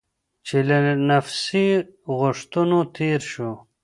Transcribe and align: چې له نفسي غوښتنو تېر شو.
چې 0.47 0.57
له 0.67 0.77
نفسي 1.09 1.67
غوښتنو 2.17 2.79
تېر 2.97 3.21
شو. 3.31 3.51